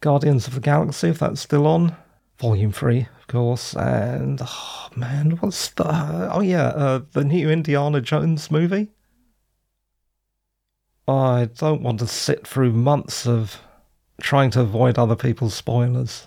Guardians 0.00 0.46
of 0.46 0.54
the 0.54 0.60
Galaxy 0.60 1.08
if 1.08 1.18
that's 1.18 1.42
still 1.42 1.66
on. 1.66 1.94
Volume 2.38 2.72
3, 2.72 3.00
of 3.00 3.26
course. 3.26 3.74
And, 3.74 4.40
oh 4.42 4.88
man, 4.96 5.32
what's 5.40 5.68
the. 5.68 5.84
Oh, 6.32 6.40
yeah, 6.40 6.68
uh, 6.68 7.02
the 7.12 7.24
new 7.24 7.50
Indiana 7.50 8.00
Jones 8.00 8.50
movie. 8.50 8.88
I 11.06 11.50
don't 11.58 11.82
want 11.82 11.98
to 11.98 12.06
sit 12.06 12.46
through 12.46 12.72
months 12.72 13.26
of 13.26 13.60
trying 14.22 14.50
to 14.52 14.62
avoid 14.62 14.98
other 14.98 15.16
people's 15.16 15.52
spoilers. 15.52 16.26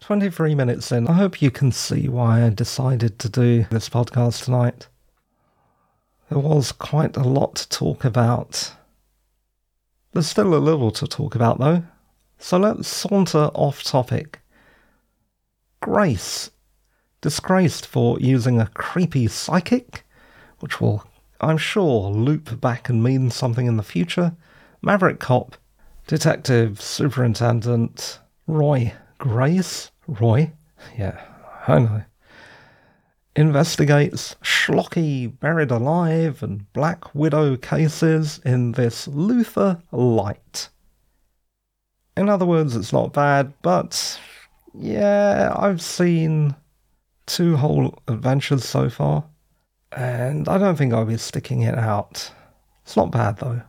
23 0.00 0.54
minutes 0.54 0.90
in. 0.90 1.08
I 1.08 1.12
hope 1.12 1.42
you 1.42 1.50
can 1.50 1.72
see 1.72 2.08
why 2.08 2.42
I 2.42 2.48
decided 2.48 3.18
to 3.18 3.28
do 3.28 3.66
this 3.70 3.90
podcast 3.90 4.46
tonight. 4.46 4.88
There 6.34 6.42
was 6.42 6.72
quite 6.72 7.16
a 7.16 7.22
lot 7.22 7.54
to 7.54 7.68
talk 7.68 8.04
about. 8.04 8.72
There's 10.12 10.26
still 10.26 10.52
a 10.52 10.58
little 10.58 10.90
to 10.90 11.06
talk 11.06 11.36
about, 11.36 11.60
though. 11.60 11.84
So 12.38 12.58
let's 12.58 12.88
saunter 12.88 13.52
off 13.54 13.84
topic. 13.84 14.40
Grace. 15.80 16.50
Disgraced 17.20 17.86
for 17.86 18.18
using 18.18 18.60
a 18.60 18.66
creepy 18.66 19.28
psychic, 19.28 20.04
which 20.58 20.80
will, 20.80 21.04
I'm 21.40 21.56
sure, 21.56 22.10
loop 22.10 22.60
back 22.60 22.88
and 22.88 23.00
mean 23.00 23.30
something 23.30 23.66
in 23.66 23.76
the 23.76 23.84
future. 23.84 24.34
Maverick 24.82 25.20
Cop, 25.20 25.56
Detective 26.08 26.82
Superintendent 26.82 28.18
Roy 28.48 28.92
Grace. 29.18 29.92
Roy? 30.08 30.50
Yeah, 30.98 31.24
I 31.68 31.78
know 31.78 32.04
investigates 33.36 34.36
schlocky 34.42 35.26
buried 35.40 35.70
alive 35.70 36.42
and 36.42 36.72
Black 36.72 37.14
Widow 37.14 37.56
cases 37.56 38.40
in 38.44 38.72
this 38.72 39.08
Luther 39.08 39.82
light. 39.90 40.68
In 42.16 42.28
other 42.28 42.46
words, 42.46 42.76
it's 42.76 42.92
not 42.92 43.12
bad, 43.12 43.52
but 43.62 44.20
yeah, 44.72 45.52
I've 45.56 45.82
seen 45.82 46.54
two 47.26 47.56
whole 47.56 47.98
adventures 48.06 48.64
so 48.64 48.88
far, 48.88 49.24
and 49.90 50.48
I 50.48 50.58
don't 50.58 50.76
think 50.76 50.92
I'll 50.92 51.04
be 51.04 51.16
sticking 51.16 51.62
it 51.62 51.76
out. 51.76 52.30
It's 52.84 52.96
not 52.96 53.10
bad 53.10 53.38
though. 53.38 53.62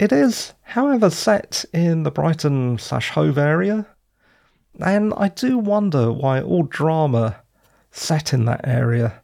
It 0.00 0.12
is, 0.12 0.54
however, 0.62 1.10
set 1.10 1.64
in 1.72 2.02
the 2.02 2.10
Brighton 2.10 2.78
slash 2.78 3.10
Hove 3.10 3.38
area, 3.38 3.86
and 4.80 5.14
I 5.16 5.28
do 5.28 5.58
wonder 5.58 6.10
why 6.10 6.40
all 6.40 6.62
drama 6.62 7.42
set 7.90 8.32
in 8.32 8.44
that 8.44 8.66
area 8.66 9.22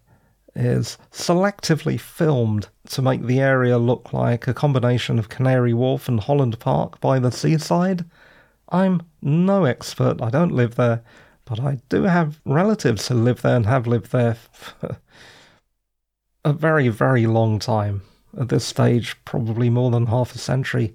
is 0.55 0.97
selectively 1.13 2.01
filmed 2.01 2.69
to 2.89 3.03
make 3.03 3.23
the 3.23 3.41
area 3.41 3.79
look 3.79 4.13
like 4.13 4.47
a 4.47 4.55
combination 4.55 5.19
of 5.19 5.29
Canary 5.29 5.75
Wharf 5.75 6.09
and 6.09 6.21
Holland 6.21 6.59
Park 6.59 7.01
by 7.01 7.19
the 7.19 7.31
seaside. 7.31 8.05
I'm 8.71 9.03
no 9.21 9.65
expert, 9.65 10.21
I 10.23 10.31
don't 10.31 10.53
live 10.53 10.77
there, 10.77 11.03
but 11.45 11.61
I 11.61 11.79
do 11.89 12.05
have 12.05 12.41
relatives 12.45 13.09
who 13.09 13.15
live 13.15 13.43
there 13.43 13.57
and 13.57 13.67
have 13.67 13.87
lived 13.87 14.13
there 14.13 14.35
for 14.53 14.99
a 16.45 16.53
very, 16.53 16.89
very 16.89 17.27
long 17.27 17.59
time. 17.59 18.03
At 18.39 18.49
this 18.49 18.65
stage, 18.65 19.17
probably 19.25 19.71
more 19.71 19.91
than 19.91 20.07
half 20.07 20.35
a 20.35 20.39
century. 20.39 20.95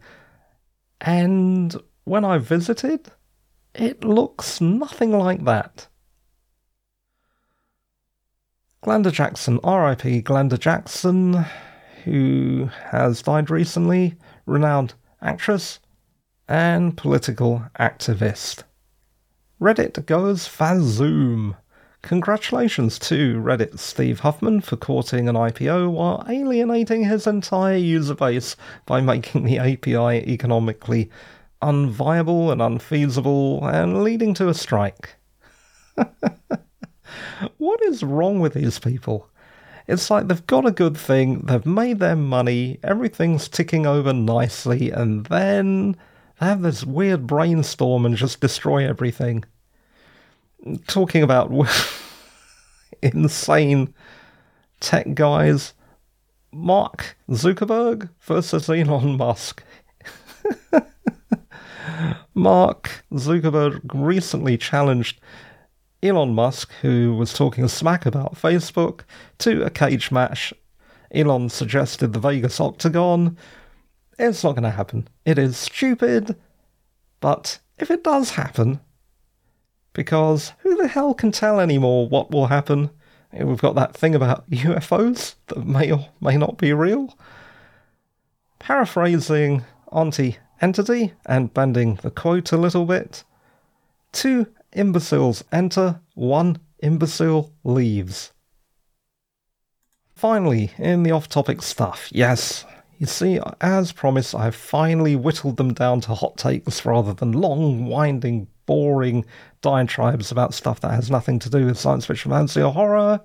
And 0.99 1.75
when 2.03 2.23
I 2.23 2.37
visited, 2.37 3.11
it 3.73 4.03
looks 4.03 4.61
nothing 4.61 5.11
like 5.11 5.43
that. 5.45 5.87
Glenda 8.83 9.11
Jackson, 9.11 9.57
RIP 9.57 10.25
Glenda 10.25 10.57
Jackson, 10.57 11.45
who 12.03 12.67
has 12.85 13.21
died 13.21 13.51
recently, 13.51 14.15
renowned 14.47 14.95
actress 15.21 15.79
and 16.47 16.97
political 16.97 17.63
activist. 17.79 18.63
Reddit 19.61 20.03
goes 20.07 20.47
Fazoom. 20.47 21.55
Congratulations 22.01 22.97
to 22.97 23.39
Reddit 23.39 23.77
Steve 23.77 24.21
Huffman 24.21 24.61
for 24.61 24.77
courting 24.77 25.29
an 25.29 25.35
IPO 25.35 25.91
while 25.91 26.25
alienating 26.27 27.03
his 27.03 27.27
entire 27.27 27.77
user 27.77 28.15
base 28.15 28.55
by 28.87 28.99
making 28.99 29.43
the 29.43 29.59
API 29.59 30.27
economically 30.27 31.11
unviable 31.61 32.51
and 32.51 32.63
unfeasible 32.63 33.63
and 33.63 34.03
leading 34.03 34.33
to 34.33 34.49
a 34.49 34.55
strike. 34.55 35.17
what 37.57 37.81
is 37.83 38.03
wrong 38.03 38.39
with 38.39 38.53
these 38.53 38.79
people? 38.79 39.29
It's 39.87 40.09
like 40.09 40.27
they've 40.27 40.47
got 40.47 40.65
a 40.65 40.71
good 40.71 40.95
thing, 40.95 41.41
they've 41.41 41.65
made 41.65 41.99
their 41.99 42.15
money, 42.15 42.79
everything's 42.83 43.47
ticking 43.47 43.85
over 43.85 44.13
nicely, 44.13 44.91
and 44.91 45.25
then 45.25 45.97
they 46.39 46.45
have 46.45 46.61
this 46.61 46.85
weird 46.85 47.27
brainstorm 47.27 48.05
and 48.05 48.15
just 48.15 48.39
destroy 48.39 48.87
everything. 48.87 49.43
Talking 50.87 51.23
about 51.23 51.51
insane 53.01 53.93
tech 54.79 55.13
guys, 55.13 55.73
Mark 56.51 57.17
Zuckerberg 57.29 58.09
versus 58.21 58.69
Elon 58.69 59.17
Musk. 59.17 59.63
Mark 62.33 63.03
Zuckerberg 63.13 63.81
recently 63.93 64.57
challenged 64.57 65.19
Elon 66.03 66.33
Musk, 66.33 66.71
who 66.81 67.13
was 67.15 67.33
talking 67.33 67.67
smack 67.67 68.05
about 68.05 68.35
Facebook, 68.35 69.01
to 69.39 69.63
a 69.63 69.69
cage 69.69 70.11
match. 70.11 70.53
Elon 71.13 71.49
suggested 71.49 72.13
the 72.13 72.19
Vegas 72.19 72.59
Octagon. 72.59 73.37
It's 74.17 74.43
not 74.43 74.53
going 74.53 74.63
to 74.63 74.71
happen. 74.71 75.07
It 75.25 75.37
is 75.37 75.57
stupid. 75.57 76.35
But 77.19 77.59
if 77.77 77.91
it 77.91 78.03
does 78.03 78.31
happen, 78.31 78.79
because 79.93 80.53
who 80.59 80.75
the 80.75 80.87
hell 80.87 81.13
can 81.13 81.31
tell 81.31 81.59
anymore 81.59 82.07
what 82.07 82.31
will 82.31 82.47
happen? 82.47 82.89
We've 83.33 83.61
got 83.61 83.75
that 83.75 83.95
thing 83.95 84.15
about 84.15 84.49
UFOs 84.49 85.35
that 85.47 85.65
may 85.65 85.91
or 85.91 86.07
may 86.19 86.37
not 86.37 86.57
be 86.57 86.73
real. 86.73 87.15
Paraphrasing 88.59 89.63
Auntie 89.91 90.37
Entity 90.61 91.13
and 91.25 91.53
bending 91.53 91.95
the 91.95 92.11
quote 92.11 92.51
a 92.51 92.57
little 92.57 92.85
bit. 92.85 93.23
Two 94.11 94.47
imbeciles 94.73 95.43
enter, 95.51 96.01
one 96.15 96.59
imbecile 96.79 97.53
leaves. 97.63 98.31
Finally, 100.15 100.71
in 100.77 101.03
the 101.03 101.11
off 101.11 101.27
topic 101.27 101.61
stuff, 101.61 102.09
yes, 102.11 102.65
you 102.99 103.07
see, 103.07 103.39
as 103.59 103.91
promised, 103.91 104.35
I've 104.35 104.55
finally 104.55 105.15
whittled 105.15 105.57
them 105.57 105.73
down 105.73 106.01
to 106.01 106.13
hot 106.13 106.37
takes 106.37 106.85
rather 106.85 107.13
than 107.13 107.31
long, 107.31 107.87
winding, 107.87 108.47
boring 108.67 109.25
diatribes 109.61 110.31
about 110.31 110.53
stuff 110.53 110.79
that 110.81 110.91
has 110.91 111.09
nothing 111.09 111.39
to 111.39 111.49
do 111.49 111.65
with 111.65 111.79
science 111.79 112.05
fiction, 112.05 112.31
fantasy, 112.31 112.61
or 112.61 112.71
horror. 112.71 113.21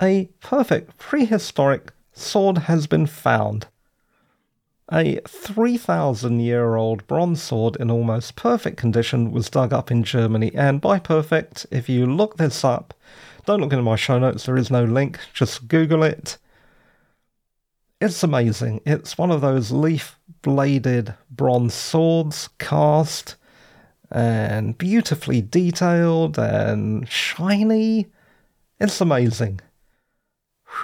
A 0.00 0.30
perfect 0.40 0.96
prehistoric 0.96 1.92
sword 2.12 2.58
has 2.58 2.86
been 2.86 3.06
found. 3.06 3.66
A 4.92 5.20
3,000 5.26 6.40
year 6.40 6.74
old 6.74 7.06
bronze 7.06 7.40
sword 7.40 7.76
in 7.76 7.92
almost 7.92 8.34
perfect 8.34 8.76
condition 8.76 9.30
was 9.30 9.48
dug 9.48 9.72
up 9.72 9.90
in 9.90 10.02
Germany, 10.02 10.50
and 10.54 10.80
by 10.80 10.98
perfect, 10.98 11.64
if 11.70 11.88
you 11.88 12.06
look 12.06 12.38
this 12.38 12.64
up, 12.64 12.92
don't 13.46 13.60
look 13.60 13.72
into 13.72 13.84
my 13.84 13.94
show 13.94 14.18
notes, 14.18 14.46
there 14.46 14.56
is 14.56 14.70
no 14.70 14.82
link, 14.82 15.20
just 15.32 15.68
Google 15.68 16.02
it. 16.02 16.38
It's 18.00 18.22
amazing. 18.24 18.80
It's 18.84 19.16
one 19.16 19.30
of 19.30 19.42
those 19.42 19.70
leaf 19.70 20.18
bladed 20.42 21.14
bronze 21.30 21.74
swords 21.74 22.48
cast 22.58 23.36
and 24.10 24.76
beautifully 24.76 25.40
detailed 25.40 26.36
and 26.36 27.08
shiny. 27.08 28.06
It's 28.80 29.00
amazing. 29.00 29.60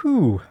Whew. 0.01 0.41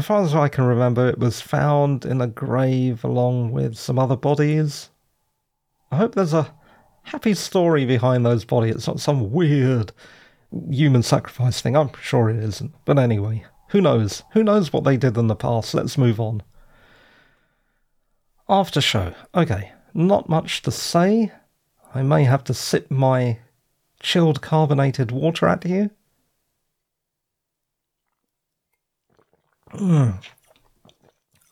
As 0.00 0.06
far 0.06 0.22
as 0.22 0.34
I 0.34 0.48
can 0.48 0.64
remember, 0.64 1.10
it 1.10 1.18
was 1.18 1.42
found 1.42 2.06
in 2.06 2.22
a 2.22 2.26
grave 2.26 3.04
along 3.04 3.52
with 3.52 3.76
some 3.76 3.98
other 3.98 4.16
bodies. 4.16 4.88
I 5.92 5.98
hope 5.98 6.14
there's 6.14 6.32
a 6.32 6.54
happy 7.02 7.34
story 7.34 7.84
behind 7.84 8.24
those 8.24 8.46
bodies. 8.46 8.76
It's 8.76 8.86
not 8.86 8.98
some 8.98 9.30
weird 9.30 9.92
human 10.70 11.02
sacrifice 11.02 11.60
thing. 11.60 11.76
I'm 11.76 11.90
sure 12.00 12.30
it 12.30 12.42
isn't. 12.42 12.72
But 12.86 12.98
anyway, 12.98 13.44
who 13.68 13.82
knows? 13.82 14.22
Who 14.32 14.42
knows 14.42 14.72
what 14.72 14.84
they 14.84 14.96
did 14.96 15.18
in 15.18 15.26
the 15.26 15.36
past? 15.36 15.74
Let's 15.74 15.98
move 15.98 16.18
on. 16.18 16.42
After 18.48 18.80
show. 18.80 19.12
Okay, 19.34 19.72
not 19.92 20.30
much 20.30 20.62
to 20.62 20.70
say. 20.70 21.30
I 21.94 22.00
may 22.00 22.24
have 22.24 22.44
to 22.44 22.54
sip 22.54 22.90
my 22.90 23.40
chilled 24.02 24.40
carbonated 24.40 25.12
water 25.12 25.46
at 25.46 25.66
you. 25.66 25.90
Mm. 29.72 30.14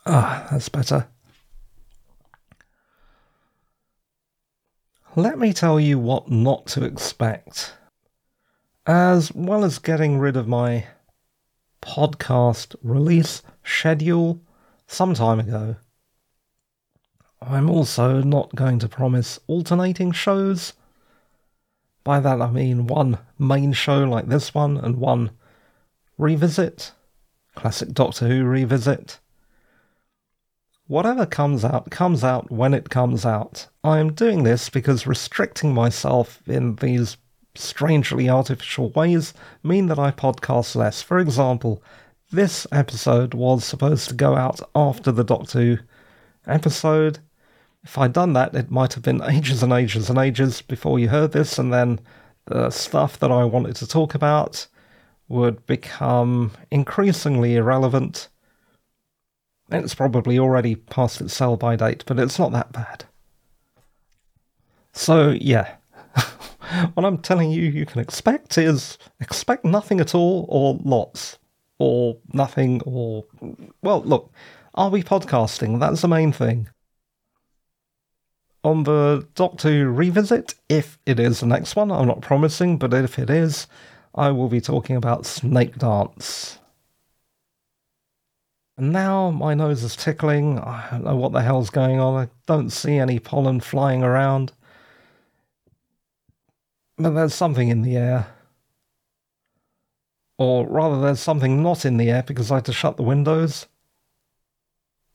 Ah, 0.07 0.46
that's 0.50 0.68
better. 0.68 1.07
Let 5.14 5.38
me 5.38 5.52
tell 5.52 5.78
you 5.78 5.98
what 5.98 6.31
not 6.31 6.66
to 6.68 6.85
expect. 6.85 7.74
As 8.87 9.33
well 9.35 9.64
as 9.64 9.78
getting 9.78 10.18
rid 10.18 10.37
of 10.37 10.48
my 10.48 10.87
podcast 11.83 12.74
release 12.83 13.42
schedule 13.64 14.40
some 14.87 15.14
time 15.14 15.40
ago, 15.40 15.76
I'm 17.40 17.70
also 17.70 18.22
not 18.22 18.54
going 18.54 18.78
to 18.81 18.88
promise 18.88 19.38
alternating 19.46 20.12
shows. 20.12 20.72
By 22.02 22.20
that 22.20 22.40
I 22.40 22.50
mean 22.50 22.87
one 22.87 23.18
main 23.38 23.72
show 23.72 24.04
like 24.04 24.28
this 24.28 24.54
one 24.54 24.76
and 24.76 24.96
one 24.96 25.31
revisit 26.16 26.92
classic 27.59 27.92
Doctor 27.92 28.29
Who 28.29 28.44
revisit. 28.44 29.18
Whatever 30.87 31.27
comes 31.27 31.64
out, 31.64 31.90
comes 31.90 32.23
out 32.23 32.53
when 32.53 32.73
it 32.73 32.88
comes 32.88 33.27
out. 33.27 33.66
I 33.83 33.99
am 33.99 34.12
doing 34.12 34.44
this 34.44 34.71
because 34.71 35.09
restricting 35.09 35.75
myself 35.75 36.40
in 36.47 36.77
these 36.77 37.16
strangely 37.57 38.31
artificial 38.31 38.90
ways 38.90 39.35
mean 39.64 39.88
that 39.88 39.99
I 39.99 40.12
podcast 40.12 40.77
less. 40.77 41.03
For 41.03 41.18
example, 41.18 41.83
this 42.31 42.64
episode 42.71 43.35
was 43.35 43.64
supposed 43.64 44.09
to 44.09 44.14
go 44.14 44.37
out 44.37 44.61
after 44.77 45.11
the 45.11 45.25
Doctor 45.25 45.59
Who 45.59 45.79
episode. 46.47 47.18
If 47.83 47.99
I'd 47.99 48.12
done 48.12 48.35
that, 48.35 48.55
it 48.55 48.71
might 48.71 48.94
have 48.94 49.03
been 49.03 49.21
ages 49.23 49.64
and 49.64 49.73
ages 49.73 50.09
and 50.09 50.18
ages 50.18 50.62
before 50.62 51.01
you 51.01 51.09
heard 51.09 51.33
this, 51.33 51.59
and 51.59 51.75
then 51.75 51.99
the 52.47 52.71
stuff 52.71 53.18
that 53.18 53.33
I 53.33 53.42
wanted 53.42 53.75
to 53.77 53.87
talk 53.88 54.14
about 54.14 54.68
would 55.28 55.64
become 55.66 56.52
increasingly 56.70 57.56
irrelevant. 57.56 58.28
It's 59.70 59.94
probably 59.94 60.38
already 60.38 60.76
past 60.76 61.20
its 61.20 61.34
sell 61.34 61.56
by 61.56 61.76
date, 61.76 62.04
but 62.06 62.18
it's 62.18 62.38
not 62.38 62.52
that 62.52 62.72
bad. 62.72 63.04
So, 64.92 65.30
yeah. 65.30 65.76
what 66.94 67.04
I'm 67.04 67.18
telling 67.18 67.50
you 67.50 67.62
you 67.62 67.84
can 67.84 68.00
expect 68.00 68.56
is 68.56 68.98
expect 69.20 69.64
nothing 69.64 70.00
at 70.00 70.14
all 70.14 70.46
or 70.48 70.78
lots. 70.82 71.38
Or 71.78 72.16
nothing 72.32 72.80
or. 72.84 73.24
Well, 73.82 74.02
look, 74.02 74.32
are 74.74 74.90
we 74.90 75.02
podcasting? 75.02 75.78
That's 75.78 76.00
the 76.00 76.08
main 76.08 76.32
thing. 76.32 76.68
On 78.64 78.82
the 78.82 79.28
Doctor 79.36 79.68
Who 79.68 79.88
revisit, 79.88 80.54
if 80.68 80.98
it 81.06 81.20
is 81.20 81.40
the 81.40 81.46
next 81.46 81.76
one, 81.76 81.92
I'm 81.92 82.08
not 82.08 82.20
promising, 82.20 82.78
but 82.78 82.92
if 82.92 83.18
it 83.18 83.30
is, 83.30 83.68
I 84.14 84.31
will 84.31 84.49
be 84.49 84.61
talking 84.61 84.97
about 84.97 85.27
Snake 85.27 85.77
Dance. 85.77 86.59
And 88.77 88.92
now 88.92 89.31
my 89.31 89.55
nose 89.55 89.83
is 89.83 89.97
tickling. 89.97 90.59
I 90.61 90.88
don't 90.90 91.05
know 91.05 91.16
what 91.16 91.33
the 91.33 91.42
hell's 91.42 91.71
going 91.71 91.99
on. 91.99 92.14
I 92.14 92.29
don't 92.47 92.71
see 92.71 92.97
any 92.97 93.18
pollen 93.18 93.61
flying 93.61 94.03
around. 94.05 94.53
But 96.97 97.11
there's 97.11 97.35
something 97.35 97.68
in 97.68 97.83
the 97.83 97.97
air. 97.97 98.27
Or 100.38 100.66
rather, 100.68 101.01
there's 101.01 101.18
something 101.18 101.62
not 101.62 101.85
in 101.85 101.97
the 101.97 102.11
air 102.11 102.23
because 102.23 102.53
I 102.53 102.57
had 102.57 102.64
to 102.66 102.73
shut 102.73 102.97
the 102.97 103.03
windows. 103.03 103.66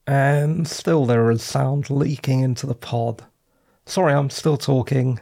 And 0.06 0.68
still 0.68 1.06
there 1.06 1.30
is 1.30 1.42
sound 1.42 1.88
leaking 1.88 2.40
into 2.40 2.66
the 2.66 2.74
pod. 2.74 3.24
Sorry, 3.86 4.12
I'm 4.12 4.28
still 4.28 4.58
talking. 4.58 5.20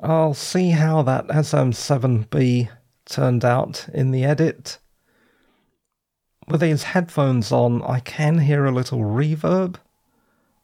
I'll 0.00 0.34
see 0.34 0.70
how 0.70 1.02
that 1.02 1.26
SM7B 1.26 2.68
turned 3.04 3.44
out 3.44 3.88
in 3.92 4.12
the 4.12 4.24
edit. 4.24 4.78
With 6.46 6.60
these 6.60 6.84
headphones 6.84 7.50
on, 7.50 7.82
I 7.82 8.00
can 8.00 8.38
hear 8.38 8.64
a 8.64 8.72
little 8.72 9.00
reverb, 9.00 9.76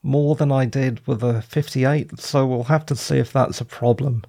more 0.03 0.37
than 0.37 0.53
I 0.53 0.67
did 0.67 1.05
with 1.07 1.21
the 1.21 1.43
58, 1.43 2.21
so 2.21 2.47
we'll 2.47 2.65
have 2.65 2.87
to 2.87 2.97
see 2.97 3.19
if 3.19 3.33
that's 3.33 3.61
a 3.61 3.65
problem. 3.65 4.23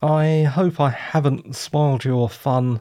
I 0.00 0.42
hope 0.42 0.78
I 0.78 0.90
haven't 0.90 1.56
spoiled 1.56 2.04
your 2.04 2.28
fun. 2.28 2.80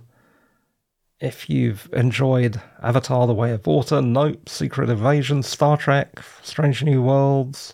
If 1.20 1.50
you've 1.50 1.90
enjoyed 1.94 2.62
Avatar 2.84 3.26
The 3.26 3.34
Way 3.34 3.52
of 3.52 3.66
Water, 3.66 4.02
Nope, 4.02 4.48
Secret 4.48 4.90
Invasion, 4.90 5.42
Star 5.42 5.78
Trek, 5.78 6.22
Strange 6.44 6.84
New 6.84 7.02
Worlds, 7.02 7.74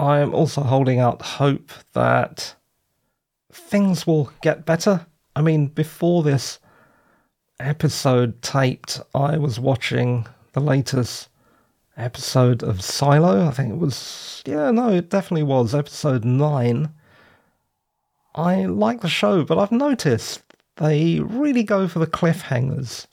I 0.00 0.20
am 0.20 0.34
also 0.34 0.62
holding 0.62 1.00
out 1.00 1.22
hope 1.22 1.72
that 1.92 2.54
things 3.52 4.06
will 4.06 4.32
get 4.42 4.64
better. 4.64 5.06
I 5.34 5.42
mean, 5.42 5.66
before 5.66 6.22
this 6.22 6.60
episode 7.58 8.40
taped, 8.40 9.00
I 9.14 9.38
was 9.38 9.58
watching 9.58 10.26
the 10.52 10.60
latest 10.60 11.28
episode 11.96 12.62
of 12.62 12.82
Silo. 12.82 13.46
I 13.46 13.50
think 13.50 13.72
it 13.72 13.78
was, 13.78 14.42
yeah, 14.46 14.70
no, 14.70 14.90
it 14.90 15.10
definitely 15.10 15.42
was 15.42 15.74
episode 15.74 16.24
9. 16.24 16.92
I 18.34 18.66
like 18.66 19.00
the 19.00 19.08
show, 19.08 19.44
but 19.44 19.58
I've 19.58 19.72
noticed 19.72 20.42
they 20.76 21.18
really 21.20 21.64
go 21.64 21.88
for 21.88 21.98
the 21.98 22.06
cliffhangers 22.06 23.06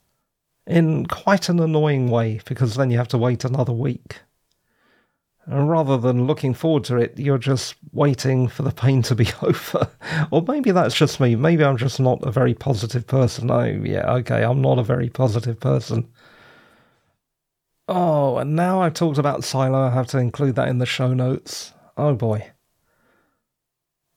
in 0.68 1.08
quite 1.08 1.50
an 1.50 1.60
annoying 1.60 2.10
way 2.10 2.42
because 2.46 2.76
then 2.76 2.92
you 2.92 2.98
have 2.98 3.08
to 3.10 3.18
wait 3.18 3.44
another 3.44 3.74
week. 3.74 4.20
And 5.48 5.70
rather 5.70 5.98
than 5.98 6.26
looking 6.26 6.56
forward 6.56 6.84
to 6.86 6.98
it, 6.98 7.20
you're 7.20 7.38
just 7.38 7.76
waiting 7.94 8.48
for 8.48 8.64
the 8.64 8.72
pain 8.72 9.04
to 9.04 9.16
be 9.16 9.28
over. 9.42 9.88
or 10.32 10.44
maybe 10.48 10.72
that's 10.72 10.96
just 10.96 11.20
me. 11.20 11.36
Maybe 11.36 11.64
I'm 11.64 11.78
just 11.78 12.00
not 12.00 12.20
a 12.24 12.32
very 12.32 12.56
positive 12.56 13.06
person. 13.06 13.52
Oh, 13.52 13.64
yeah, 13.64 14.12
okay, 14.16 14.44
I'm 14.44 14.62
not 14.62 14.80
a 14.80 14.84
very 14.84 15.10
positive 15.10 15.60
person. 15.60 16.08
Oh, 17.88 18.38
and 18.38 18.56
now 18.56 18.82
I've 18.82 18.96
talked 18.96 19.20
about 19.20 19.44
Silo, 19.44 19.80
I 19.88 19.92
have 19.92 20.08
to 20.08 20.18
include 20.18 20.56
that 20.56 20.70
in 20.70 20.80
the 20.80 20.88
show 20.88 21.14
notes. 21.14 21.74
Oh 21.96 22.16
boy. 22.16 22.52